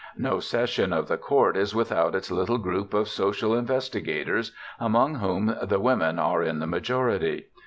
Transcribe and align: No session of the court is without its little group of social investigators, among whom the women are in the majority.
No 0.17 0.39
session 0.39 0.93
of 0.93 1.07
the 1.09 1.17
court 1.19 1.55
is 1.55 1.75
without 1.75 2.15
its 2.15 2.31
little 2.31 2.57
group 2.57 2.91
of 2.91 3.07
social 3.07 3.53
investigators, 3.53 4.51
among 4.79 5.17
whom 5.17 5.55
the 5.61 5.79
women 5.79 6.17
are 6.17 6.41
in 6.41 6.57
the 6.57 6.65
majority. 6.65 7.45